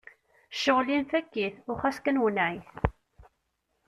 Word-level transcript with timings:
Cɣel-im 0.61 1.03
fak-it 1.11 1.55
u 1.71 1.73
xas 1.81 1.97
kan 2.03 2.21
wenneɛ-it! 2.21 2.73